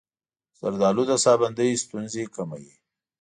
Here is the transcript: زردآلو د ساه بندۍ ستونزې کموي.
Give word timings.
زردآلو 0.59 1.03
د 1.09 1.11
ساه 1.23 1.37
بندۍ 1.41 1.71
ستونزې 1.83 2.23
کموي. 2.35 2.73